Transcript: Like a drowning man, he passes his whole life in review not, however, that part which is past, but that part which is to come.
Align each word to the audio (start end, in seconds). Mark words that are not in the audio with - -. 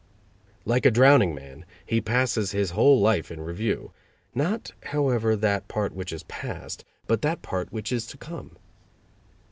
Like 0.65 0.87
a 0.87 0.89
drowning 0.89 1.35
man, 1.35 1.63
he 1.85 2.01
passes 2.01 2.53
his 2.53 2.71
whole 2.71 2.99
life 2.99 3.29
in 3.29 3.39
review 3.39 3.91
not, 4.33 4.71
however, 4.85 5.35
that 5.35 5.67
part 5.67 5.93
which 5.93 6.11
is 6.11 6.23
past, 6.23 6.83
but 7.05 7.21
that 7.21 7.43
part 7.43 7.71
which 7.71 7.91
is 7.91 8.07
to 8.07 8.17
come. 8.17 8.57